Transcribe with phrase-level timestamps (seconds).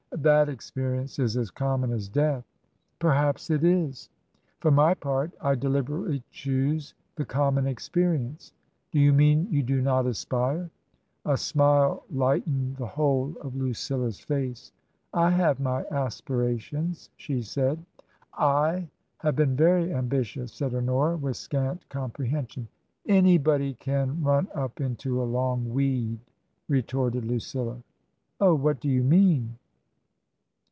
[0.31, 2.43] "That experience is as common as death.""
[2.99, 4.09] Perhaps it is."
[4.59, 8.51] "For my part, I deliberately choose the common experience."
[8.89, 10.69] •* Do you mean you do not aspire?"
[11.25, 14.71] A smile lightened the whole of Lucilla's face."
[15.13, 17.83] I have my aspirations," she said.
[18.37, 22.67] '*/ have been very ambitious," said Honora, with scant comprehension.
[23.09, 26.19] *^ Anybody can run up into a long weed,"
[26.67, 27.81] retorted Lucilla."
[28.41, 29.55] Oh, what do you mean